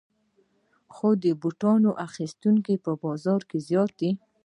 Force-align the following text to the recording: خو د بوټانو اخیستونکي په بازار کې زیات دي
خو 0.93 1.09
د 1.23 1.25
بوټانو 1.41 1.91
اخیستونکي 2.07 2.73
په 2.85 2.91
بازار 3.03 3.41
کې 3.49 3.57
زیات 3.67 3.91
دي 3.99 4.11